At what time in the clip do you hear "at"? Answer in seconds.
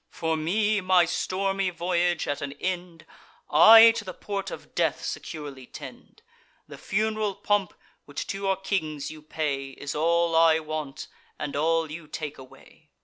2.27-2.41